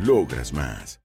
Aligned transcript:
Logras 0.00 0.52
más. 0.52 1.00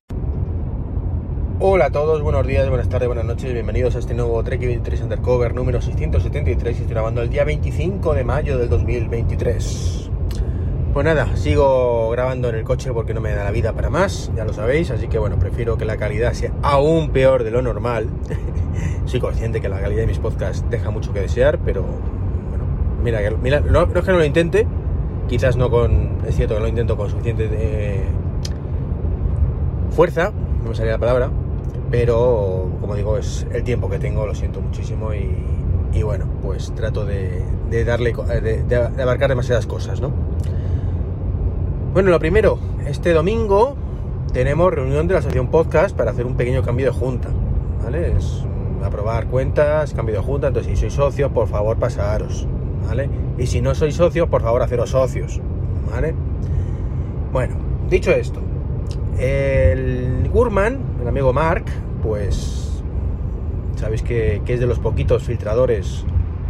Hola 1.59 1.85
a 1.85 1.91
todos, 1.91 2.21
buenos 2.23 2.45
días, 2.47 2.67
buenas 2.69 2.89
tardes, 2.89 3.07
buenas 3.07 3.23
noches, 3.23 3.53
bienvenidos 3.53 3.95
a 3.95 3.99
este 3.99 4.15
nuevo 4.15 4.43
Trek 4.43 4.59
23 4.59 5.01
Undercover 5.01 5.53
número 5.53 5.79
673 5.79 6.75
y 6.75 6.81
estoy 6.81 6.93
grabando 6.93 7.21
el 7.21 7.29
día 7.29 7.43
25 7.43 8.15
de 8.15 8.23
mayo 8.23 8.57
del 8.57 8.67
2023. 8.67 10.09
Pues 10.91 11.05
nada, 11.05 11.37
sigo 11.37 12.09
grabando 12.09 12.49
en 12.49 12.55
el 12.55 12.63
coche 12.63 12.91
porque 12.91 13.13
no 13.13 13.21
me 13.21 13.31
da 13.31 13.43
la 13.43 13.51
vida 13.51 13.73
para 13.73 13.91
más, 13.91 14.31
ya 14.35 14.43
lo 14.43 14.53
sabéis, 14.53 14.89
así 14.89 15.07
que 15.07 15.19
bueno, 15.19 15.37
prefiero 15.37 15.77
que 15.77 15.85
la 15.85 15.97
calidad 15.97 16.33
sea 16.33 16.51
aún 16.63 17.11
peor 17.11 17.43
de 17.43 17.51
lo 17.51 17.61
normal. 17.61 18.07
Soy 19.05 19.19
consciente 19.19 19.61
que 19.61 19.69
la 19.69 19.79
calidad 19.79 20.01
de 20.01 20.07
mis 20.07 20.19
podcasts 20.19 20.65
deja 20.69 20.89
mucho 20.89 21.13
que 21.13 21.19
desear, 21.19 21.59
pero 21.59 21.83
bueno, 21.83 22.65
mira, 23.03 23.19
mira 23.39 23.59
no, 23.59 23.83
es 23.83 24.03
que 24.03 24.11
no 24.11 24.17
lo 24.17 24.25
intente, 24.25 24.65
quizás 25.27 25.57
no 25.57 25.69
con, 25.69 26.17
es 26.27 26.35
cierto 26.35 26.55
que 26.55 26.61
lo 26.61 26.67
intento 26.67 26.97
con 26.97 27.09
suficiente 27.09 27.49
eh, 27.51 28.03
fuerza, 29.99 30.31
no 30.63 30.69
me 30.69 30.75
salía 30.75 30.93
la 30.93 30.97
palabra, 30.97 31.29
pero 31.91 32.69
como 32.79 32.95
digo, 32.95 33.17
es 33.17 33.45
el 33.51 33.65
tiempo 33.65 33.89
que 33.89 33.99
tengo, 33.99 34.25
lo 34.25 34.33
siento 34.33 34.61
muchísimo 34.61 35.09
y, 35.13 36.01
bueno, 36.03 36.25
pues 36.41 36.73
trato 36.73 37.03
de, 37.03 37.43
darle, 37.83 38.13
de, 38.13 38.75
abarcar 38.77 39.27
demasiadas 39.27 39.65
cosas, 39.65 39.99
¿no? 39.99 40.13
Bueno, 41.93 42.11
lo 42.11 42.19
primero, 42.21 42.59
este 42.87 43.11
domingo 43.11 43.75
tenemos 44.31 44.73
reunión 44.73 45.05
de 45.09 45.15
la 45.15 45.19
asociación 45.19 45.47
podcast 45.47 45.93
para 45.93 46.11
hacer 46.11 46.25
un 46.25 46.37
pequeño 46.37 46.63
cambio 46.63 46.85
de 46.85 46.91
junta, 46.93 47.27
¿vale? 47.83 48.13
Es 48.15 48.45
aprobar 48.81 49.27
cuentas, 49.27 49.93
cambio 49.93 50.15
de 50.15 50.21
junta, 50.21 50.47
entonces 50.47 50.79
si 50.79 50.79
sois 50.79 50.93
socios, 50.93 51.29
por 51.33 51.49
favor 51.49 51.75
pasaros, 51.75 52.47
¿vale? 52.87 53.09
Y 53.37 53.47
si 53.47 53.59
no 53.59 53.75
sois 53.75 53.95
socios, 53.95 54.29
por 54.29 54.43
favor 54.43 54.61
haceros 54.61 54.91
socios, 54.91 55.41
¿vale? 55.91 56.15
Bueno, 57.33 57.55
dicho 57.89 58.11
esto, 58.11 58.39
el 59.17 60.29
Gurman, 60.31 60.79
el 61.01 61.07
amigo 61.07 61.33
Mark, 61.33 61.65
pues 62.03 62.83
sabéis 63.75 64.03
que, 64.03 64.41
es 64.45 64.59
de 64.59 64.67
los 64.67 64.79
poquitos 64.79 65.23
filtradores 65.23 66.05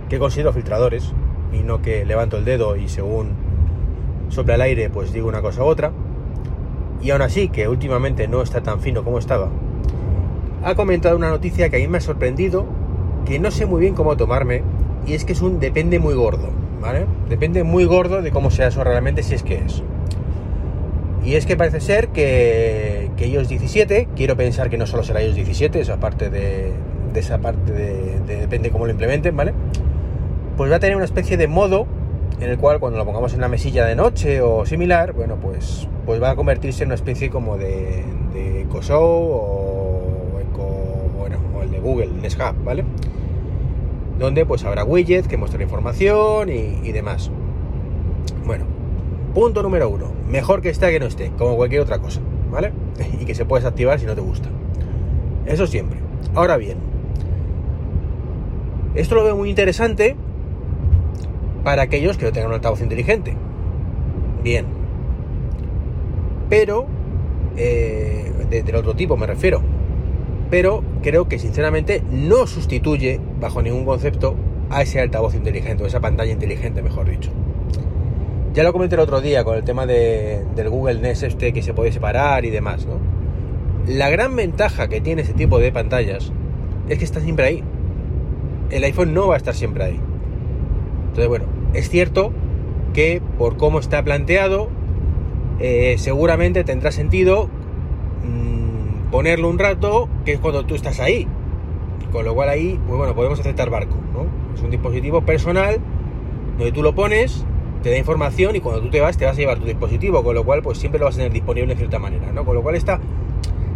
que 0.09 0.19
considero 0.19 0.51
filtradores 0.51 1.13
y 1.53 1.59
no 1.59 1.81
que 1.81 2.05
levanto 2.05 2.37
el 2.37 2.45
dedo 2.45 2.75
y 2.75 2.89
según 2.89 3.33
sopla 4.29 4.55
el 4.55 4.61
aire 4.61 4.89
pues 4.89 5.13
digo 5.13 5.27
una 5.27 5.41
cosa 5.41 5.63
u 5.63 5.67
otra. 5.67 5.91
Y 7.01 7.11
aún 7.11 7.21
así, 7.21 7.47
que 7.47 7.69
últimamente 7.69 8.27
no 8.27 8.41
está 8.41 8.61
tan 8.61 8.81
fino 8.81 9.05
como 9.05 9.19
estaba, 9.19 9.49
ha 10.63 10.75
comentado 10.75 11.15
una 11.15 11.29
noticia 11.29 11.69
que 11.69 11.77
a 11.77 11.79
mí 11.79 11.87
me 11.87 11.99
ha 11.99 12.01
sorprendido, 12.01 12.65
que 13.25 13.39
no 13.39 13.51
sé 13.51 13.65
muy 13.65 13.79
bien 13.79 13.95
cómo 13.95 14.17
tomarme, 14.17 14.63
y 15.05 15.13
es 15.13 15.23
que 15.23 15.33
es 15.33 15.41
un 15.41 15.59
depende 15.59 15.99
muy 15.99 16.13
gordo, 16.13 16.49
¿vale? 16.81 17.05
Depende 17.29 17.63
muy 17.63 17.85
gordo 17.85 18.21
de 18.21 18.31
cómo 18.31 18.51
sea 18.51 18.67
eso 18.67 18.83
realmente, 18.83 19.23
si 19.23 19.35
es 19.35 19.43
que 19.43 19.55
es. 19.55 19.81
Y 21.23 21.35
es 21.35 21.45
que 21.45 21.57
parece 21.57 21.81
ser 21.81 22.09
que, 22.09 23.11
que 23.17 23.27
iOS 23.27 23.49
17, 23.49 24.07
quiero 24.15 24.37
pensar 24.37 24.69
que 24.69 24.77
no 24.77 24.87
solo 24.87 25.03
será 25.03 25.21
iOS 25.21 25.35
17, 25.35 25.79
esa 25.79 25.99
parte 25.99 26.29
de, 26.29 26.71
esa 27.15 27.39
parte 27.39 27.71
de, 27.71 28.19
depende 28.39 28.69
cómo 28.69 28.85
lo 28.85 28.91
implementen, 28.91 29.35
¿vale? 29.35 29.53
Pues 30.57 30.71
va 30.71 30.77
a 30.77 30.79
tener 30.79 30.95
una 30.95 31.05
especie 31.05 31.37
de 31.37 31.47
modo 31.47 31.87
en 32.39 32.49
el 32.49 32.57
cual 32.57 32.79
cuando 32.79 32.97
lo 32.97 33.05
pongamos 33.05 33.33
en 33.33 33.41
la 33.41 33.49
mesilla 33.49 33.85
de 33.85 33.95
noche 33.95 34.41
o 34.41 34.65
similar, 34.65 35.13
bueno, 35.13 35.35
pues, 35.41 35.87
pues 36.05 36.21
va 36.21 36.31
a 36.31 36.35
convertirse 36.35 36.83
en 36.83 36.87
una 36.87 36.95
especie 36.95 37.29
como 37.29 37.57
de, 37.57 38.03
de 38.33 38.65
Show 38.81 39.03
o, 39.03 40.39
Eco, 40.39 41.11
bueno, 41.17 41.37
o 41.57 41.63
el 41.63 41.71
de 41.71 41.79
Google, 41.79 42.07
Nest 42.21 42.39
Hub, 42.39 42.63
¿vale? 42.63 42.85
Donde 44.17 44.45
pues 44.45 44.63
habrá 44.63 44.83
widgets 44.83 45.27
que 45.27 45.37
muestran 45.37 45.61
información 45.61 46.49
y, 46.49 46.79
y 46.83 46.91
demás. 46.91 47.29
Bueno, 48.45 48.65
Punto 49.39 49.63
número 49.63 49.89
uno, 49.89 50.07
mejor 50.27 50.59
que 50.59 50.67
esté 50.67 50.87
a 50.87 50.89
que 50.89 50.99
no 50.99 51.05
esté, 51.05 51.31
como 51.37 51.55
cualquier 51.55 51.79
otra 51.79 51.99
cosa, 51.99 52.19
¿vale? 52.51 52.73
Y 53.21 53.23
que 53.23 53.33
se 53.33 53.45
puede 53.45 53.61
desactivar 53.63 53.97
si 53.97 54.05
no 54.05 54.13
te 54.13 54.19
gusta. 54.19 54.49
Eso 55.45 55.65
siempre. 55.65 55.97
Ahora 56.35 56.57
bien, 56.57 56.77
esto 58.95 59.15
lo 59.15 59.23
veo 59.23 59.37
muy 59.37 59.49
interesante 59.49 60.17
para 61.63 61.83
aquellos 61.83 62.17
que 62.17 62.25
no 62.25 62.33
tengan 62.33 62.49
un 62.49 62.55
altavoz 62.55 62.81
inteligente. 62.81 63.37
Bien. 64.43 64.65
Pero, 66.49 66.87
eh, 67.55 68.33
del 68.49 68.75
otro 68.75 68.93
tipo 68.93 69.15
me 69.15 69.25
refiero. 69.25 69.61
Pero 70.49 70.83
creo 71.01 71.29
que 71.29 71.39
sinceramente 71.39 72.03
no 72.11 72.45
sustituye 72.45 73.21
bajo 73.39 73.61
ningún 73.61 73.85
concepto 73.85 74.35
a 74.69 74.81
ese 74.81 74.99
altavoz 74.99 75.33
inteligente, 75.33 75.81
o 75.81 75.87
esa 75.87 76.01
pantalla 76.01 76.33
inteligente, 76.33 76.81
mejor 76.81 77.09
dicho. 77.09 77.31
Ya 78.53 78.63
lo 78.63 78.73
comenté 78.73 78.95
el 78.95 79.01
otro 79.01 79.21
día 79.21 79.43
con 79.43 79.55
el 79.55 79.63
tema 79.63 79.85
del 79.85 80.69
Google 80.69 81.01
Nest 81.01 81.23
este 81.23 81.53
que 81.53 81.61
se 81.61 81.73
puede 81.73 81.91
separar 81.91 82.45
y 82.45 82.49
demás, 82.49 82.87
¿no? 82.87 82.99
La 83.87 84.09
gran 84.09 84.35
ventaja 84.35 84.87
que 84.87 85.01
tiene 85.01 85.21
ese 85.21 85.33
tipo 85.33 85.59
de 85.59 85.71
pantallas 85.71 86.31
es 86.89 86.97
que 86.97 87.05
está 87.05 87.19
siempre 87.21 87.45
ahí. 87.45 87.63
El 88.71 88.83
iPhone 88.83 89.13
no 89.13 89.27
va 89.27 89.35
a 89.35 89.37
estar 89.37 89.53
siempre 89.53 89.83
ahí. 89.83 89.99
Entonces, 91.09 91.27
bueno, 91.27 91.45
es 91.73 91.89
cierto 91.89 92.33
que 92.93 93.21
por 93.37 93.57
cómo 93.57 93.79
está 93.79 94.03
planteado, 94.03 94.69
eh, 95.59 95.95
seguramente 95.99 96.63
tendrá 96.63 96.91
sentido 96.91 97.49
mm, 98.23 99.11
ponerlo 99.11 99.47
un 99.49 99.59
rato, 99.59 100.09
que 100.25 100.33
es 100.33 100.39
cuando 100.39 100.65
tú 100.65 100.73
estás 100.73 100.99
ahí. 100.99 101.27
Con 102.11 102.25
lo 102.25 102.33
cual 102.33 102.49
ahí, 102.49 102.79
pues 102.87 102.97
bueno, 102.97 103.13
podemos 103.13 103.39
aceptar 103.39 103.69
barco, 103.69 103.95
¿no? 104.13 104.25
Es 104.55 104.63
un 104.63 104.71
dispositivo 104.71 105.21
personal 105.21 105.77
donde 106.57 106.71
tú 106.71 106.81
lo 106.81 106.95
pones 106.95 107.45
te 107.81 107.89
da 107.89 107.97
información 107.97 108.55
y 108.55 108.59
cuando 108.59 108.81
tú 108.81 108.89
te 108.89 108.99
vas 108.99 109.17
te 109.17 109.25
vas 109.25 109.35
a 109.37 109.39
llevar 109.39 109.59
tu 109.59 109.65
dispositivo, 109.65 110.23
con 110.23 110.35
lo 110.35 110.43
cual 110.43 110.61
pues 110.61 110.77
siempre 110.77 110.99
lo 110.99 111.05
vas 111.05 111.15
a 111.15 111.17
tener 111.17 111.31
disponible 111.31 111.71
en 111.71 111.77
cierta 111.77 111.99
manera, 111.99 112.31
¿no? 112.31 112.43
Con 112.45 112.55
lo 112.55 112.61
cual 112.61 112.75
está 112.75 112.99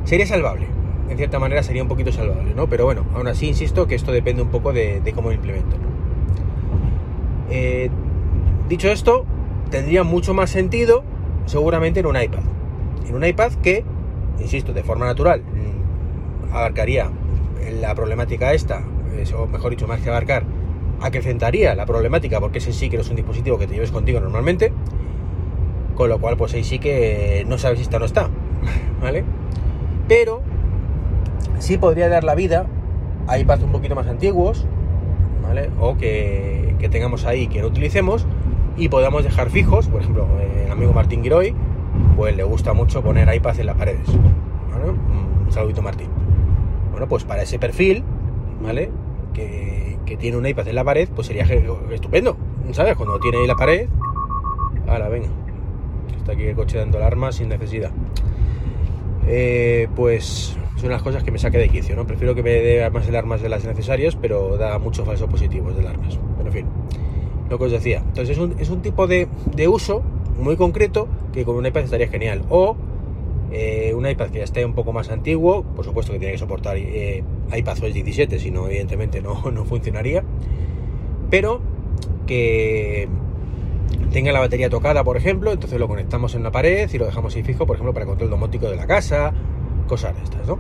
sería 0.04 0.26
salvable, 0.26 0.68
en 1.10 1.18
cierta 1.18 1.40
manera 1.40 1.64
sería 1.64 1.82
un 1.82 1.90
poquito 1.90 2.12
salvable, 2.12 2.54
¿no? 2.54 2.68
Pero 2.68 2.86
bueno, 2.86 3.06
aún 3.14 3.28
así 3.28 3.48
insisto 3.48 3.88
que 3.88 3.96
esto 3.96 4.12
depende 4.12 4.42
un 4.42 4.50
poco 4.50 4.74
de, 4.74 5.02
cómo 5.16 5.30
lo 5.30 5.36
implemento, 5.36 5.78
eh, 7.50 7.90
dicho 8.68 8.90
esto, 8.90 9.26
tendría 9.70 10.04
mucho 10.04 10.34
más 10.34 10.50
sentido 10.50 11.04
seguramente 11.46 12.00
en 12.00 12.06
un 12.06 12.22
iPad. 12.22 12.42
En 13.08 13.16
un 13.16 13.26
iPad 13.26 13.54
que, 13.62 13.84
insisto, 14.40 14.74
de 14.74 14.84
forma 14.84 15.06
natural, 15.06 15.42
mm, 15.42 16.54
abarcaría 16.56 17.10
la 17.82 17.94
problemática 17.96 18.54
esta, 18.54 18.82
o 19.38 19.48
mejor 19.48 19.72
dicho, 19.72 19.88
más 19.88 20.02
que 20.02 20.10
abarcar, 20.10 20.44
acrecentaría 21.04 21.76
la 21.76 21.86
problemática 21.86 22.40
porque 22.40 22.60
ese 22.60 22.72
sí 22.72 22.90
que 22.90 22.96
no 22.96 23.02
es 23.02 23.10
un 23.10 23.18
dispositivo 23.18 23.58
que 23.58 23.68
te 23.68 23.74
lleves 23.74 23.92
contigo 23.92 24.22
normalmente, 24.22 24.72
con 25.96 26.10
lo 26.10 26.20
cual 26.20 26.38
pues 26.38 26.54
ahí 26.54 26.64
sí 26.64 26.80
que 26.80 27.46
no 27.48 27.58
sabes 27.58 27.80
si 27.80 27.84
está 27.84 27.98
o 27.98 28.00
no 28.00 28.06
está, 28.06 28.30
¿vale? 29.02 29.26
Pero 30.08 30.42
sí 31.60 31.78
podría 31.78 32.08
dar 32.08 32.24
la 32.24 32.36
vida 32.36 32.66
a 33.28 33.38
iPads 33.38 33.64
un 33.64 33.74
poquito 33.74 33.96
más 33.96 34.08
antiguos, 34.08 34.66
¿vale? 35.44 35.70
O 35.80 35.98
que, 35.98 36.76
tengamos 36.92 37.26
ahí 37.26 37.48
que 37.48 37.62
no 37.62 37.68
utilicemos 37.68 38.26
y 38.76 38.90
podamos 38.90 39.24
dejar 39.24 39.50
fijos, 39.50 39.88
por 39.88 40.02
ejemplo, 40.02 40.28
el 40.66 40.72
amigo 40.72 40.92
Martín 40.94 41.24
Giroy, 41.24 41.56
pues 42.16 42.36
le 42.36 42.44
gusta 42.44 42.74
mucho 42.74 43.02
poner 43.02 43.34
iPads 43.34 43.60
en 43.60 43.66
las 43.66 43.76
paredes, 43.78 44.08
¿vale? 44.72 44.90
Un 44.90 45.52
saludito 45.52 45.82
Martín. 45.82 46.08
Bueno, 46.92 47.08
pues 47.08 47.24
para 47.24 47.44
ese 47.44 47.60
perfil, 47.60 48.04
¿vale? 48.62 48.92
Que 49.34 49.93
que 50.06 50.18
tiene 50.18 50.38
un 50.38 50.46
iPad 50.46 50.68
en 50.68 50.76
la 50.76 50.84
pared, 50.84 51.10
pues 51.14 51.28
sería 51.28 51.44
estupendo, 51.92 52.38
¿sabes? 52.72 52.96
Cuando 52.96 53.20
tiene 53.20 53.38
ahí 53.38 53.48
la 53.48 53.56
pared, 53.56 53.88
ahora 54.88 55.10
venga, 55.10 55.30
está 56.18 56.34
aquí 56.34 56.44
el 56.44 56.56
coche 56.56 56.78
dando 56.78 56.98
alarmas 56.98 57.36
sin 57.36 57.50
necesidad. 57.50 57.92
Eh, 59.28 59.88
pues 59.96 60.58
son 60.76 60.90
las 60.90 61.02
cosas 61.02 61.24
que 61.24 61.32
me 61.32 61.40
saque 61.40 61.58
de 61.58 61.70
quicio, 61.70 61.96
¿no? 61.96 62.06
Prefiero 62.06 62.36
que 62.36 62.44
me 62.44 62.52
dé 62.52 62.90
más 62.90 63.08
alarmas 63.08 63.42
de 63.42 63.50
las 63.50 63.64
necesarias, 63.64 64.18
pero 64.20 64.58
da 64.58 64.78
muchos 64.80 65.06
falsos 65.06 65.30
positivos 65.30 65.76
de 65.76 65.82
alarmas. 65.82 66.20
Pero 66.38 66.50
en 66.50 66.54
fin, 66.54 66.66
lo 67.50 67.58
que 67.58 67.66
os 67.66 67.72
decía. 67.72 68.00
Entonces 68.00 68.32
es 68.32 68.38
un, 68.38 68.56
es 68.60 68.70
un 68.70 68.82
tipo 68.82 69.08
de, 69.08 69.28
de 69.56 69.68
uso 69.68 70.02
muy 70.40 70.58
concreto 70.58 71.08
que 71.32 71.46
con 71.46 71.56
un 71.56 71.66
iPad 71.66 71.84
estaría 71.84 72.08
genial. 72.08 72.44
O 72.50 72.76
eh, 73.56 73.94
un 73.94 74.08
iPad 74.08 74.30
que 74.30 74.40
ya 74.40 74.44
esté 74.44 74.66
un 74.66 74.74
poco 74.74 74.94
más 74.94 75.10
antiguo, 75.10 75.64
por 75.64 75.86
supuesto 75.86 76.12
que 76.12 76.18
tiene 76.18 76.32
que 76.32 76.40
soportar 76.40 76.76
eh, 76.76 77.24
iPadOS 77.56 77.94
17, 77.94 78.40
si 78.40 78.50
no, 78.50 78.66
evidentemente 78.68 79.22
no, 79.22 79.40
no 79.52 79.64
funcionaría, 79.64 80.24
pero 81.30 81.62
que 82.26 83.08
tenga 84.12 84.32
la 84.32 84.40
batería 84.40 84.72
tocada, 84.72 85.04
por 85.04 85.18
ejemplo, 85.18 85.52
entonces 85.52 85.80
lo 85.80 85.88
conectamos 85.88 86.34
en 86.34 86.42
la 86.42 86.52
pared 86.52 86.90
y 86.92 86.98
lo 86.98 87.06
dejamos 87.06 87.36
ahí 87.36 87.44
fijo, 87.44 87.68
por 87.68 87.76
ejemplo, 87.76 87.94
para 87.94 88.08
control 88.08 88.32
domótico 88.32 88.70
de 88.70 88.76
la 88.76 88.88
casa 88.88 89.34
cosas 89.88 90.16
de 90.16 90.24
estas, 90.24 90.48
¿no? 90.48 90.58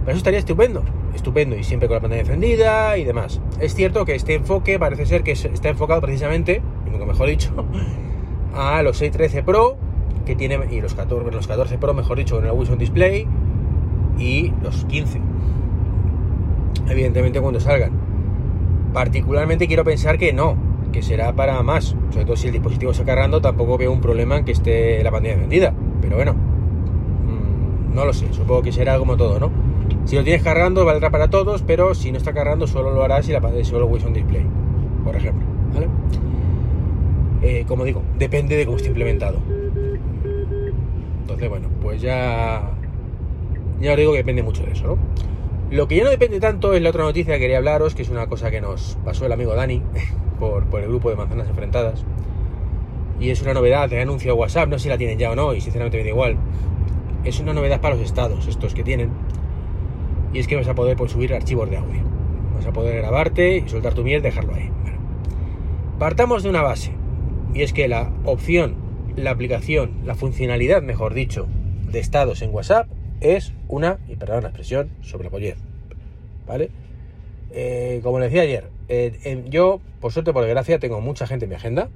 Pero 0.00 0.10
eso 0.12 0.18
estaría 0.18 0.40
estupendo, 0.40 0.82
estupendo 1.14 1.56
y 1.56 1.62
siempre 1.62 1.86
con 1.88 1.96
la 1.96 2.00
pantalla 2.00 2.22
encendida 2.22 2.98
y 2.98 3.04
demás. 3.04 3.40
Es 3.60 3.74
cierto 3.74 4.04
que 4.04 4.16
este 4.16 4.34
enfoque 4.34 4.78
parece 4.78 5.06
ser 5.06 5.22
que 5.22 5.32
está 5.32 5.68
enfocado 5.68 6.00
precisamente, 6.00 6.60
mejor 7.06 7.28
dicho, 7.28 7.52
a 8.54 8.82
los 8.82 8.96
613 8.96 9.44
Pro 9.44 9.76
que 10.26 10.36
tiene 10.36 10.58
y 10.70 10.82
los 10.82 10.92
14, 10.92 11.30
los 11.30 11.46
14 11.46 11.78
Pro, 11.78 11.94
mejor 11.94 12.18
dicho, 12.18 12.36
con 12.36 12.44
el 12.44 12.52
Wilson 12.52 12.76
Display 12.76 13.26
y 14.18 14.52
los 14.62 14.84
15. 14.84 15.20
Evidentemente 16.88 17.40
cuando 17.40 17.60
salgan. 17.60 17.92
Particularmente 18.92 19.66
quiero 19.66 19.84
pensar 19.84 20.18
que 20.18 20.32
no, 20.32 20.56
que 20.92 21.02
será 21.02 21.32
para 21.34 21.62
más. 21.62 21.96
Sobre 22.10 22.24
todo 22.26 22.36
si 22.36 22.48
el 22.48 22.52
dispositivo 22.52 22.92
está 22.92 23.04
cargando, 23.04 23.40
tampoco 23.40 23.78
veo 23.78 23.92
un 23.92 24.00
problema 24.00 24.36
en 24.36 24.44
que 24.44 24.52
esté 24.52 25.02
la 25.02 25.10
pantalla 25.10 25.34
encendida. 25.34 25.72
Pero 26.02 26.16
bueno, 26.16 26.34
mm, 26.34 27.94
no 27.94 28.04
lo 28.04 28.12
sé, 28.12 28.32
supongo 28.32 28.62
que 28.62 28.72
será 28.72 28.98
como 28.98 29.16
todo, 29.16 29.38
¿no? 29.38 29.50
Si 30.04 30.16
lo 30.16 30.24
tienes 30.24 30.42
cargando, 30.42 30.84
valdrá 30.84 31.10
para 31.10 31.30
todos, 31.30 31.62
pero 31.62 31.94
si 31.94 32.10
no 32.10 32.18
está 32.18 32.32
cargando, 32.32 32.66
solo 32.66 32.92
lo 32.92 33.02
hará 33.02 33.22
si 33.22 33.32
la 33.32 33.40
pantalla 33.40 33.64
solo 33.64 33.86
Wilson 33.86 34.12
Display, 34.12 34.44
por 35.04 35.16
ejemplo. 35.16 35.46
Eh, 37.42 37.64
como 37.68 37.84
digo, 37.84 38.02
depende 38.18 38.56
de 38.56 38.64
cómo 38.64 38.76
esté 38.76 38.88
implementado. 38.88 39.38
Entonces, 41.26 41.48
bueno, 41.48 41.68
pues 41.82 42.00
ya. 42.00 42.70
Ya 43.80 43.90
os 43.90 43.96
digo 43.96 44.12
que 44.12 44.18
depende 44.18 44.42
mucho 44.42 44.64
de 44.64 44.72
eso, 44.72 44.86
¿no? 44.86 44.98
Lo 45.70 45.88
que 45.88 45.96
ya 45.96 46.04
no 46.04 46.10
depende 46.10 46.38
tanto 46.38 46.72
es 46.72 46.80
la 46.80 46.90
otra 46.90 47.02
noticia 47.02 47.34
que 47.34 47.40
quería 47.40 47.58
hablaros, 47.58 47.94
que 47.94 48.02
es 48.02 48.08
una 48.08 48.26
cosa 48.28 48.50
que 48.50 48.60
nos 48.60 48.96
pasó 49.04 49.26
el 49.26 49.32
amigo 49.32 49.54
Dani 49.54 49.82
por, 50.38 50.64
por 50.66 50.80
el 50.80 50.88
grupo 50.88 51.10
de 51.10 51.16
manzanas 51.16 51.48
enfrentadas. 51.48 52.04
Y 53.20 53.30
es 53.30 53.42
una 53.42 53.54
novedad 53.54 53.90
de 53.90 54.00
anuncio 54.00 54.32
de 54.32 54.38
WhatsApp, 54.38 54.68
no 54.68 54.78
sé 54.78 54.84
si 54.84 54.88
la 54.88 54.98
tienen 54.98 55.18
ya 55.18 55.32
o 55.32 55.34
no, 55.34 55.52
y 55.52 55.60
sinceramente 55.60 55.98
me 55.98 56.04
da 56.04 56.10
igual. 56.10 56.36
Es 57.24 57.40
una 57.40 57.52
novedad 57.52 57.80
para 57.80 57.96
los 57.96 58.04
estados, 58.04 58.46
estos 58.46 58.72
que 58.72 58.84
tienen 58.84 59.10
y 60.36 60.38
es 60.38 60.46
que 60.46 60.56
vas 60.56 60.68
a 60.68 60.74
poder 60.74 60.96
pues, 60.96 61.12
subir 61.12 61.32
archivos 61.34 61.70
de 61.70 61.78
audio. 61.78 62.02
Vas 62.54 62.66
a 62.66 62.72
poder 62.72 62.96
grabarte 62.96 63.56
y 63.56 63.68
soltar 63.68 63.94
tu 63.94 64.04
miel, 64.04 64.20
dejarlo 64.20 64.54
ahí. 64.54 64.70
Partamos 65.98 66.42
de 66.42 66.50
una 66.50 66.60
base, 66.60 66.92
y 67.54 67.62
es 67.62 67.72
que 67.72 67.88
la 67.88 68.10
opción, 68.24 68.74
la 69.16 69.30
aplicación, 69.30 70.02
la 70.04 70.14
funcionalidad, 70.14 70.82
mejor 70.82 71.14
dicho, 71.14 71.48
de 71.90 71.98
estados 71.98 72.42
en 72.42 72.54
WhatsApp 72.54 72.88
es 73.20 73.52
una, 73.68 73.98
y 74.08 74.16
perdón 74.16 74.42
la 74.42 74.50
expresión, 74.50 74.90
sobre 75.00 75.30
pollez. 75.30 75.56
¿Vale? 76.46 76.70
Eh, 77.50 78.00
como 78.02 78.18
le 78.18 78.26
decía 78.26 78.42
ayer, 78.42 78.68
eh, 78.88 79.44
yo, 79.48 79.80
por 80.00 80.12
suerte, 80.12 80.32
por 80.32 80.44
desgracia, 80.44 80.78
tengo 80.78 81.00
mucha 81.00 81.26
gente 81.26 81.46
en 81.46 81.48
mi 81.48 81.56
agenda. 81.56 81.88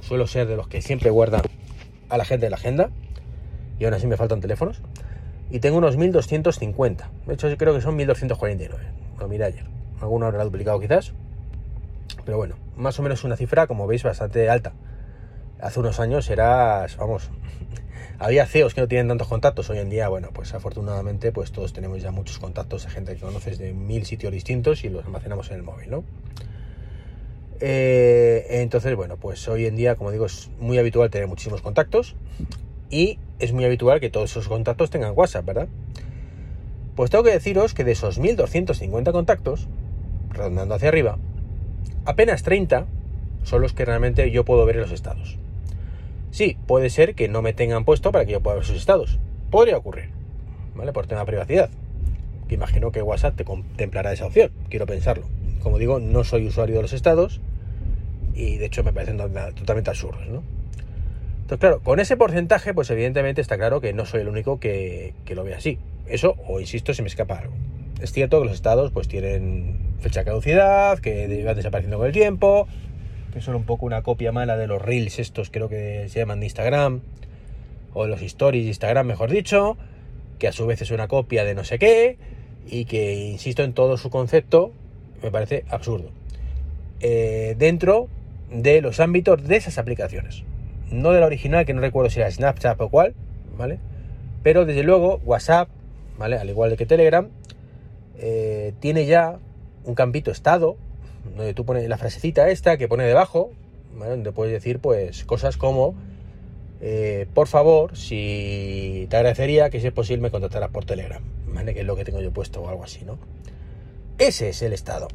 Suelo 0.00 0.26
ser 0.26 0.48
de 0.48 0.56
los 0.56 0.68
que 0.68 0.82
siempre 0.82 1.10
guardan 1.10 1.42
a 2.08 2.16
la 2.16 2.24
gente 2.24 2.46
de 2.46 2.50
la 2.50 2.56
agenda. 2.56 2.90
Y 3.78 3.84
aún 3.84 3.94
así 3.94 4.06
me 4.06 4.16
faltan 4.16 4.40
teléfonos 4.40 4.80
y 5.50 5.60
tengo 5.60 5.78
unos 5.78 5.96
1250. 5.96 7.10
De 7.26 7.34
hecho, 7.34 7.48
yo 7.48 7.56
creo 7.58 7.74
que 7.74 7.82
son 7.82 7.94
1249. 7.94 8.84
Lo 9.18 9.28
miré 9.28 9.44
ayer. 9.44 9.64
Alguno 10.00 10.26
habrá 10.26 10.44
duplicado 10.44 10.80
quizás. 10.80 11.12
Pero 12.24 12.38
bueno, 12.38 12.56
más 12.76 12.98
o 12.98 13.02
menos 13.02 13.22
una 13.22 13.36
cifra, 13.36 13.66
como 13.66 13.86
veis, 13.86 14.02
bastante 14.02 14.48
alta. 14.48 14.72
Hace 15.62 15.78
unos 15.78 16.00
años 16.00 16.28
era, 16.28 16.88
vamos, 16.98 17.30
había 18.18 18.46
CEOs 18.46 18.74
que 18.74 18.80
no 18.80 18.88
tienen 18.88 19.06
tantos 19.06 19.28
contactos. 19.28 19.70
Hoy 19.70 19.78
en 19.78 19.90
día, 19.90 20.08
bueno, 20.08 20.30
pues 20.34 20.52
afortunadamente, 20.54 21.30
pues 21.30 21.52
todos 21.52 21.72
tenemos 21.72 22.02
ya 22.02 22.10
muchos 22.10 22.40
contactos 22.40 22.82
de 22.82 22.90
gente 22.90 23.14
que 23.14 23.20
conoces 23.20 23.58
de 23.58 23.72
mil 23.72 24.04
sitios 24.04 24.32
distintos 24.32 24.82
y 24.82 24.88
los 24.88 25.04
almacenamos 25.04 25.52
en 25.52 25.58
el 25.58 25.62
móvil, 25.62 25.88
¿no? 25.88 26.04
Eh, 27.60 28.44
entonces, 28.60 28.96
bueno, 28.96 29.18
pues 29.18 29.46
hoy 29.46 29.66
en 29.66 29.76
día, 29.76 29.94
como 29.94 30.10
digo, 30.10 30.26
es 30.26 30.50
muy 30.58 30.78
habitual 30.78 31.10
tener 31.10 31.28
muchísimos 31.28 31.62
contactos 31.62 32.16
y 32.90 33.20
es 33.38 33.52
muy 33.52 33.64
habitual 33.64 34.00
que 34.00 34.10
todos 34.10 34.32
esos 34.32 34.48
contactos 34.48 34.90
tengan 34.90 35.12
WhatsApp, 35.14 35.46
¿verdad? 35.46 35.68
Pues 36.96 37.12
tengo 37.12 37.22
que 37.22 37.30
deciros 37.30 37.72
que 37.72 37.84
de 37.84 37.92
esos 37.92 38.18
1250 38.18 39.12
contactos, 39.12 39.68
redondando 40.30 40.74
hacia 40.74 40.88
arriba, 40.88 41.18
apenas 42.04 42.42
30 42.42 42.86
son 43.44 43.62
los 43.62 43.72
que 43.72 43.84
realmente 43.84 44.28
yo 44.32 44.44
puedo 44.44 44.66
ver 44.66 44.74
en 44.74 44.82
los 44.82 44.90
estados. 44.90 45.38
Sí, 46.32 46.56
puede 46.66 46.88
ser 46.88 47.14
que 47.14 47.28
no 47.28 47.42
me 47.42 47.52
tengan 47.52 47.84
puesto 47.84 48.10
para 48.10 48.24
que 48.24 48.32
yo 48.32 48.40
pueda 48.40 48.56
ver 48.56 48.64
sus 48.64 48.76
estados. 48.76 49.20
Podría 49.50 49.76
ocurrir, 49.76 50.08
¿vale? 50.74 50.90
Por 50.94 51.06
tema 51.06 51.20
de 51.20 51.26
privacidad. 51.26 51.68
Que 52.48 52.54
imagino 52.54 52.90
que 52.90 53.02
WhatsApp 53.02 53.36
te 53.36 53.44
contemplará 53.44 54.14
esa 54.14 54.24
opción, 54.24 54.50
quiero 54.70 54.86
pensarlo. 54.86 55.26
Como 55.62 55.78
digo, 55.78 56.00
no 56.00 56.24
soy 56.24 56.46
usuario 56.46 56.76
de 56.76 56.82
los 56.82 56.94
estados 56.94 57.42
y 58.34 58.56
de 58.56 58.64
hecho 58.64 58.82
me 58.82 58.94
parecen 58.94 59.18
totalmente 59.18 59.90
absurdos, 59.90 60.26
¿no? 60.26 60.42
Entonces, 61.42 61.58
claro, 61.58 61.80
con 61.80 62.00
ese 62.00 62.16
porcentaje, 62.16 62.72
pues 62.72 62.88
evidentemente 62.88 63.42
está 63.42 63.58
claro 63.58 63.82
que 63.82 63.92
no 63.92 64.06
soy 64.06 64.22
el 64.22 64.28
único 64.28 64.58
que, 64.58 65.12
lo 65.28 65.44
ve 65.44 65.54
así. 65.54 65.78
Eso, 66.06 66.36
o 66.48 66.60
insisto, 66.60 66.94
se 66.94 67.02
me 67.02 67.08
escapa 67.08 67.40
algo. 67.40 67.52
Es 68.00 68.10
cierto 68.10 68.40
que 68.40 68.46
los 68.46 68.54
estados 68.54 68.90
pues 68.90 69.06
tienen 69.06 69.76
fecha 70.00 70.20
de 70.20 70.24
caducidad, 70.24 70.98
que 70.98 71.44
van 71.44 71.56
desapareciendo 71.56 71.98
con 71.98 72.06
el 72.06 72.12
tiempo, 72.14 72.68
que 73.32 73.40
son 73.40 73.54
un 73.54 73.64
poco 73.64 73.86
una 73.86 74.02
copia 74.02 74.32
mala 74.32 74.56
de 74.56 74.66
los 74.66 74.80
reels 74.80 75.18
estos, 75.18 75.50
creo 75.50 75.68
que 75.68 76.06
se 76.08 76.20
llaman 76.20 76.40
de 76.40 76.46
Instagram, 76.46 77.00
o 77.94 78.06
los 78.06 78.22
stories 78.22 78.64
de 78.64 78.68
Instagram, 78.68 79.06
mejor 79.06 79.30
dicho, 79.30 79.76
que 80.38 80.48
a 80.48 80.52
su 80.52 80.66
vez 80.66 80.82
es 80.82 80.90
una 80.90 81.08
copia 81.08 81.44
de 81.44 81.54
no 81.54 81.64
sé 81.64 81.78
qué, 81.78 82.18
y 82.66 82.84
que, 82.84 83.14
insisto, 83.14 83.62
en 83.62 83.72
todo 83.72 83.96
su 83.96 84.10
concepto, 84.10 84.72
me 85.22 85.30
parece 85.30 85.64
absurdo. 85.68 86.10
Eh, 87.00 87.56
dentro 87.58 88.08
de 88.50 88.80
los 88.80 89.00
ámbitos 89.00 89.42
de 89.42 89.56
esas 89.56 89.78
aplicaciones 89.78 90.44
no 90.92 91.12
de 91.12 91.20
la 91.20 91.26
original, 91.26 91.64
que 91.64 91.74
no 91.74 91.80
recuerdo 91.80 92.10
si 92.10 92.20
era 92.20 92.30
Snapchat 92.30 92.80
o 92.80 92.88
cuál, 92.88 93.14
¿vale? 93.56 93.78
Pero 94.42 94.64
desde 94.64 94.82
luego 94.82 95.20
WhatsApp, 95.24 95.68
¿vale? 96.18 96.36
Al 96.36 96.48
igual 96.48 96.76
que 96.76 96.86
Telegram, 96.86 97.28
eh, 98.18 98.74
tiene 98.80 99.06
ya 99.06 99.38
un 99.84 99.94
campito 99.94 100.30
estado, 100.30 100.76
donde 101.36 101.54
tú 101.54 101.64
pones 101.64 101.88
la 101.88 101.98
frasecita 101.98 102.50
esta 102.50 102.76
que 102.76 102.88
pone 102.88 103.04
debajo. 103.04 103.50
Donde 103.98 104.32
puedes 104.32 104.52
decir 104.52 104.78
pues 104.78 105.24
cosas 105.24 105.56
como, 105.56 105.94
eh, 106.80 107.26
por 107.34 107.46
favor, 107.46 107.96
si 107.96 109.06
te 109.10 109.16
agradecería 109.16 109.70
que 109.70 109.80
si 109.80 109.86
es 109.86 109.92
posible 109.92 110.22
me 110.22 110.30
contactaras 110.30 110.70
por 110.70 110.84
Telegram, 110.84 111.22
¿vale? 111.46 111.74
Que 111.74 111.80
es 111.80 111.86
lo 111.86 111.94
que 111.94 112.04
tengo 112.04 112.20
yo 112.20 112.32
puesto 112.32 112.62
o 112.62 112.68
algo 112.68 112.82
así, 112.82 113.04
¿no? 113.04 113.18
Ese 114.18 114.48
es 114.48 114.62
el 114.62 114.72
estado. 114.72 115.08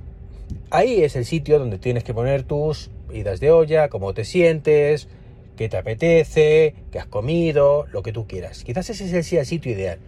Ahí 0.69 1.04
es 1.04 1.15
el 1.15 1.25
sitio 1.25 1.59
donde 1.59 1.77
tienes 1.77 2.04
que 2.04 2.13
poner 2.13 2.44
tus 2.44 2.89
idas 3.12 3.39
de 3.39 3.51
olla, 3.51 3.89
cómo 3.89 4.13
te 4.13 4.24
sientes, 4.24 5.10
qué 5.57 5.68
te 5.68 5.77
apetece, 5.77 6.75
qué 6.92 7.00
has 7.00 7.07
comido, 7.07 7.86
lo 7.92 8.03
que 8.03 8.13
tú 8.13 8.27
quieras. 8.27 8.63
Quizás 8.63 8.89
ese 8.89 9.24
sea 9.24 9.39
el 9.42 9.45
sitio 9.45 9.71
ideal, 9.74 10.00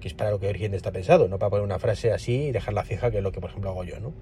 que 0.00 0.08
es 0.08 0.14
para 0.14 0.30
lo 0.30 0.40
que 0.40 0.52
gente 0.54 0.76
está 0.76 0.90
pensado, 0.90 1.28
no 1.28 1.38
para 1.38 1.50
poner 1.50 1.64
una 1.64 1.78
frase 1.78 2.12
así 2.12 2.48
y 2.48 2.52
dejarla 2.52 2.84
fija, 2.84 3.10
que 3.10 3.18
es 3.18 3.22
lo 3.22 3.32
que 3.32 3.40
por 3.40 3.50
ejemplo 3.50 3.70
hago 3.70 3.84
yo, 3.84 4.00
¿no? 4.00 4.12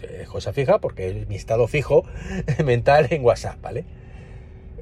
Pero 0.00 0.12
dejo 0.12 0.38
esa 0.38 0.52
fija 0.52 0.78
porque 0.80 1.08
es 1.08 1.28
mi 1.28 1.36
estado 1.36 1.66
fijo 1.68 2.04
mental 2.64 3.08
en 3.10 3.24
WhatsApp, 3.24 3.60
¿vale? 3.60 3.84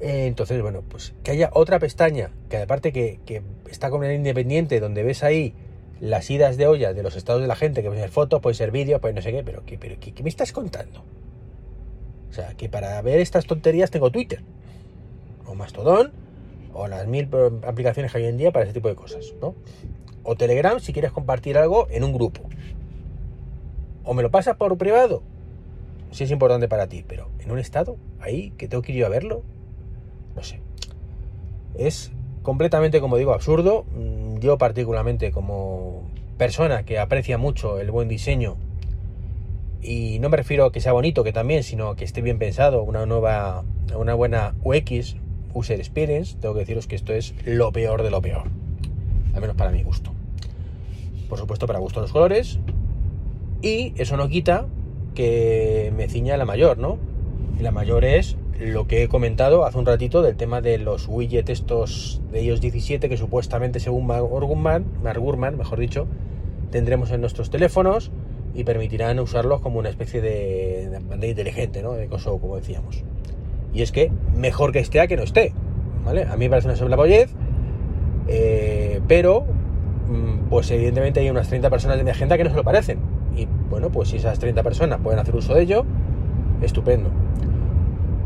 Entonces, 0.01 0.61
bueno, 0.61 0.83
pues 0.87 1.13
que 1.23 1.31
haya 1.31 1.49
otra 1.53 1.79
pestaña, 1.79 2.31
que 2.49 2.57
aparte 2.57 2.91
que, 2.91 3.19
que 3.25 3.41
está 3.69 3.89
con 3.89 4.03
el 4.03 4.13
independiente, 4.13 4.79
donde 4.79 5.03
ves 5.03 5.23
ahí 5.23 5.53
las 5.99 6.29
idas 6.29 6.57
de 6.57 6.67
olla 6.67 6.93
de 6.93 7.03
los 7.03 7.15
estados 7.15 7.41
de 7.41 7.47
la 7.47 7.55
gente, 7.55 7.81
que 7.81 7.87
puede 7.87 8.01
ser 8.01 8.09
fotos, 8.09 8.41
puede 8.41 8.55
ser 8.55 8.71
vídeo, 8.71 8.99
pues 8.99 9.15
no 9.15 9.21
sé 9.21 9.31
qué, 9.31 9.43
pero, 9.43 9.65
¿qué, 9.65 9.77
pero 9.77 9.95
¿qué, 9.99 10.13
me 10.23 10.29
estás 10.29 10.51
contando? 10.51 11.03
O 12.29 12.33
sea, 12.33 12.53
que 12.55 12.67
para 12.67 13.01
ver 13.01 13.19
estas 13.19 13.45
tonterías 13.45 13.91
tengo 13.91 14.11
Twitter, 14.11 14.41
o 15.45 15.55
Mastodon, 15.55 16.11
o 16.73 16.87
las 16.87 17.07
mil 17.07 17.29
aplicaciones 17.65 18.11
que 18.11 18.17
hay 18.17 18.25
hoy 18.25 18.29
en 18.29 18.37
día 18.37 18.51
para 18.51 18.65
ese 18.65 18.73
tipo 18.73 18.89
de 18.89 18.95
cosas, 18.95 19.33
¿no? 19.41 19.55
O 20.23 20.35
Telegram 20.35 20.79
si 20.79 20.91
quieres 20.91 21.11
compartir 21.11 21.57
algo 21.57 21.87
en 21.89 22.03
un 22.03 22.11
grupo. 22.11 22.41
O 24.05 24.13
me 24.13 24.23
lo 24.23 24.31
pasas 24.31 24.55
por 24.55 24.77
privado, 24.77 25.23
si 26.11 26.23
es 26.23 26.31
importante 26.31 26.67
para 26.67 26.87
ti, 26.87 27.03
pero 27.05 27.29
en 27.39 27.51
un 27.51 27.59
estado, 27.59 27.97
ahí, 28.19 28.51
que 28.57 28.67
tengo 28.67 28.81
que 28.81 28.93
ir 28.93 28.99
yo 28.99 29.05
a 29.05 29.09
verlo, 29.09 29.43
no 30.35 30.43
sé. 30.43 30.61
Es 31.75 32.11
completamente, 32.41 33.01
como 33.01 33.17
digo, 33.17 33.33
absurdo. 33.33 33.85
Mm, 33.95 34.37
yo 34.39 34.57
particularmente 34.57 35.31
como 35.31 36.03
persona 36.37 36.83
que 36.83 36.99
aprecia 36.99 37.37
mucho 37.37 37.79
el 37.79 37.91
buen 37.91 38.07
diseño 38.07 38.57
y 39.81 40.19
no 40.19 40.29
me 40.29 40.37
refiero 40.37 40.65
a 40.65 40.71
que 40.71 40.81
sea 40.81 40.93
bonito, 40.93 41.23
que 41.23 41.31
también, 41.31 41.63
sino 41.63 41.95
que 41.95 42.05
esté 42.05 42.21
bien 42.21 42.39
pensado, 42.39 42.81
una 42.81 43.05
nueva, 43.05 43.63
una 43.95 44.15
buena 44.15 44.55
UX, 44.63 45.15
User 45.53 45.79
Experience, 45.79 46.37
tengo 46.39 46.55
que 46.55 46.61
deciros 46.61 46.87
que 46.87 46.95
esto 46.95 47.13
es 47.13 47.35
lo 47.45 47.71
peor 47.71 48.01
de 48.01 48.09
lo 48.09 48.19
peor, 48.21 48.47
al 49.33 49.41
menos 49.41 49.55
para 49.55 49.69
mi 49.69 49.83
gusto. 49.83 50.11
Por 51.29 51.37
supuesto, 51.37 51.67
para 51.67 51.79
gusto 51.79 52.01
los 52.01 52.11
colores, 52.11 52.59
y 53.61 53.93
eso 53.97 54.17
no 54.17 54.27
quita 54.27 54.67
que 55.13 55.91
me 55.95 56.07
ciña 56.07 56.37
la 56.37 56.45
mayor, 56.45 56.77
¿no? 56.77 56.97
la 57.59 57.71
mayor 57.71 58.05
es 58.05 58.37
lo 58.59 58.87
que 58.87 59.03
he 59.03 59.07
comentado 59.07 59.65
hace 59.65 59.77
un 59.77 59.85
ratito 59.85 60.21
del 60.21 60.35
tema 60.35 60.61
de 60.61 60.77
los 60.77 61.07
widgets 61.07 61.49
estos 61.49 62.21
de 62.31 62.43
iOS 62.43 62.61
17 62.61 63.09
que 63.09 63.17
supuestamente 63.17 63.79
según 63.79 64.07
Mark 64.07 64.23
Gurman, 64.23 65.57
mejor 65.57 65.79
dicho, 65.79 66.07
tendremos 66.71 67.11
en 67.11 67.21
nuestros 67.21 67.49
teléfonos 67.49 68.11
y 68.53 68.63
permitirán 68.63 69.19
usarlos 69.19 69.61
como 69.61 69.79
una 69.79 69.89
especie 69.89 70.21
de, 70.21 70.89
de 71.17 71.27
inteligente, 71.27 71.81
¿no? 71.83 71.93
De 71.93 72.07
coso, 72.07 72.37
como 72.37 72.55
decíamos. 72.55 73.03
Y 73.73 73.81
es 73.81 73.91
que 73.91 74.11
mejor 74.35 74.71
que 74.71 74.79
esté 74.79 75.01
a 75.01 75.07
que 75.07 75.17
no 75.17 75.23
esté, 75.23 75.53
¿vale? 76.05 76.23
A 76.23 76.37
mí 76.37 76.45
me 76.45 76.51
parece 76.51 76.69
una 76.69 76.77
sobrepollez, 76.77 77.33
eh, 78.29 79.01
pero 79.07 79.41
mm, 79.41 80.49
pues 80.49 80.71
evidentemente 80.71 81.19
hay 81.19 81.29
unas 81.29 81.49
30 81.49 81.69
personas 81.69 81.97
de 81.97 82.05
mi 82.05 82.11
agenda 82.11 82.37
que 82.37 82.45
no 82.45 82.49
se 82.49 82.55
lo 82.55 82.63
parecen. 82.63 82.99
Y 83.35 83.47
bueno, 83.69 83.89
pues 83.89 84.09
si 84.09 84.17
esas 84.17 84.39
30 84.39 84.63
personas 84.63 84.99
pueden 85.01 85.19
hacer 85.19 85.35
uso 85.35 85.53
de 85.53 85.63
ello, 85.63 85.85
estupendo. 86.61 87.09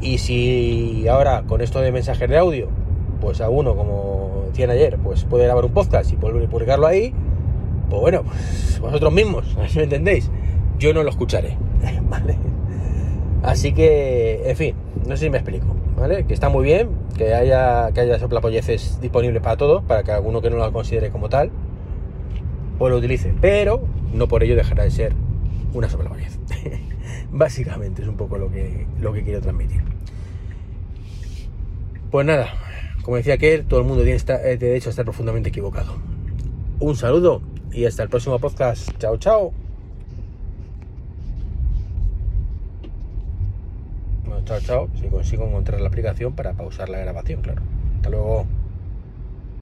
Y 0.02 0.20
si 0.20 1.08
ahora 1.08 1.44
con 1.48 1.62
esto 1.62 1.82
de 1.82 1.92
mensajes 1.92 2.30
de 2.30 2.38
audio, 2.38 2.68
pues 3.20 3.42
a 3.42 3.50
uno, 3.50 3.76
como 3.76 4.46
decían 4.48 4.70
ayer, 4.70 4.98
pues 4.98 5.26
puede 5.26 5.46
grabar 5.46 5.66
un 5.66 5.72
podcast 5.72 6.12
y 6.14 6.16
publicarlo 6.16 6.88
ahí, 6.88 7.14
pues 7.90 8.02
bueno, 8.02 8.24
pues 8.24 8.80
vosotros 8.80 9.12
mismos, 9.12 9.46
si 9.68 9.78
me 9.78 9.84
entendéis. 9.84 10.30
Yo 10.78 10.94
no 10.94 11.04
lo 11.04 11.10
escucharé, 11.10 11.58
¿vale? 12.10 12.38
Así 13.44 13.74
que, 13.74 14.50
en 14.50 14.56
fin, 14.56 14.76
no 15.06 15.18
sé 15.18 15.26
si 15.26 15.30
me 15.30 15.38
explico, 15.38 15.68
¿vale? 15.98 16.26
Que 16.26 16.34
está 16.34 16.50
muy 16.50 16.64
bien, 16.64 16.90
que 17.18 17.34
haya, 17.34 17.92
que 17.92 18.02
haya 18.02 18.20
soplapolleces 18.20 19.00
disponibles 19.02 19.42
para 19.42 19.58
todos, 19.58 19.84
para 19.84 20.04
que 20.04 20.12
alguno 20.12 20.42
que 20.42 20.50
no 20.50 20.58
lo 20.58 20.72
considere 20.72 21.10
como 21.10 21.28
tal, 21.30 21.52
pues 22.78 22.92
lo 22.92 22.98
utilice. 22.98 23.34
Pero 23.42 23.82
no 24.14 24.28
por 24.28 24.44
ello 24.44 24.56
dejará 24.56 24.84
de 24.84 24.92
ser 24.92 25.14
una 25.74 25.90
soplapollez. 25.90 26.40
Básicamente 27.32 28.02
es 28.02 28.08
un 28.08 28.18
poco 28.18 28.38
lo 28.38 28.52
que, 28.52 28.86
lo 29.00 29.14
que 29.14 29.24
quiero 29.24 29.42
transmitir. 29.42 29.82
Pues 32.12 32.26
nada, 32.26 32.50
como 33.04 33.18
decía 33.18 33.38
que 33.38 33.60
todo 33.60 33.80
el 33.80 33.86
mundo 33.86 34.04
tiene 34.04 34.20
eh, 34.20 34.58
derecho 34.58 34.90
a 34.90 34.92
estar 34.92 35.06
profundamente 35.06 35.50
equivocado. 35.50 35.96
Un 36.80 36.96
saludo 36.96 37.42
y 37.72 37.86
hasta 37.86 38.04
el 38.04 38.10
próximo 38.10 38.40
podcast. 38.40 38.90
Chao, 38.98 39.18
chao. 39.18 39.54
Bueno, 44.26 44.44
chao, 44.46 44.60
chao. 44.62 44.90
Si 45.00 45.08
consigo 45.08 45.46
encontrar 45.46 45.82
la 45.82 45.88
aplicación 45.88 46.34
para 46.34 46.54
pausar 46.54 46.90
la 46.90 47.00
grabación, 47.00 47.42
claro. 47.42 47.62
Hasta 47.98 48.10
luego. 48.10 48.46